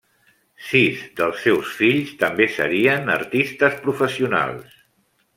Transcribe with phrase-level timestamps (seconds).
[0.67, 4.73] Sis dels seus fills també serien artistes professionals.